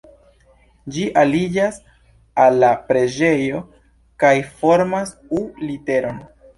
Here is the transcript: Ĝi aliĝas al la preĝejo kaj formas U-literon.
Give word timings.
Ĝi 0.95 1.03
aliĝas 1.23 1.77
al 2.47 2.59
la 2.65 2.71
preĝejo 2.89 3.63
kaj 4.27 4.35
formas 4.61 5.17
U-literon. 5.43 6.23